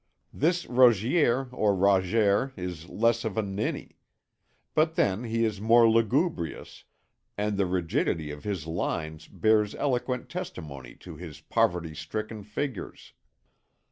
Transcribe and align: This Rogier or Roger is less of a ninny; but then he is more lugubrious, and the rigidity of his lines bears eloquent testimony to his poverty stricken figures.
This 0.33 0.65
Rogier 0.65 1.49
or 1.51 1.75
Roger 1.75 2.53
is 2.57 2.89
less 2.89 3.23
of 3.23 3.37
a 3.37 3.43
ninny; 3.43 3.97
but 4.73 4.95
then 4.95 5.25
he 5.25 5.45
is 5.45 5.61
more 5.61 5.87
lugubrious, 5.87 6.85
and 7.37 7.55
the 7.55 7.67
rigidity 7.67 8.31
of 8.31 8.43
his 8.43 8.65
lines 8.65 9.27
bears 9.27 9.75
eloquent 9.75 10.27
testimony 10.27 10.95
to 11.01 11.17
his 11.17 11.41
poverty 11.41 11.93
stricken 11.93 12.41
figures. 12.41 13.13